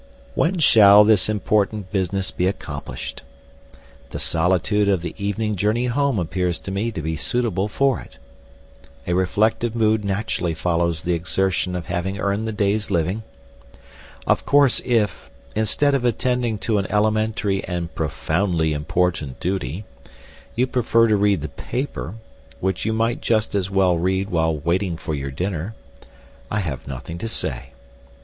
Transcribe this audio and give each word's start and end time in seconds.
When 0.33 0.57
shall 0.57 1.03
this 1.03 1.29
important 1.29 1.91
business 1.91 2.31
be 2.31 2.47
accomplished? 2.47 3.21
The 4.09 4.17
solitude 4.17 4.89
of 4.89 5.03
the 5.03 5.13
evening 5.23 5.55
journey 5.55 5.85
home 5.85 6.17
appears 6.17 6.57
to 6.61 6.71
me 6.71 6.91
to 6.93 7.03
be 7.03 7.15
suitable 7.15 7.67
for 7.67 7.99
it. 7.99 8.17
A 9.05 9.13
reflective 9.13 9.75
mood 9.75 10.03
naturally 10.03 10.55
follows 10.55 11.03
the 11.03 11.13
exertion 11.13 11.75
of 11.75 11.85
having 11.85 12.17
earned 12.17 12.47
the 12.47 12.51
day's 12.51 12.89
living. 12.89 13.21
Of 14.25 14.43
course 14.43 14.81
if, 14.83 15.29
instead 15.55 15.93
of 15.93 16.03
attending 16.03 16.57
to 16.65 16.79
an 16.79 16.87
elementary 16.89 17.63
and 17.65 17.93
profoundly 17.93 18.73
important 18.73 19.39
duty, 19.39 19.85
you 20.55 20.65
prefer 20.65 21.07
to 21.09 21.15
read 21.15 21.43
the 21.43 21.47
paper 21.47 22.15
(which 22.59 22.85
you 22.85 22.91
might 22.91 23.21
just 23.21 23.53
as 23.53 23.69
well 23.69 23.99
read 23.99 24.31
while 24.31 24.57
waiting 24.57 24.97
for 24.97 25.13
your 25.13 25.29
dinner) 25.29 25.75
I 26.49 26.57
have 26.61 26.87
nothing 26.87 27.19
to 27.19 27.27
say. 27.27 27.73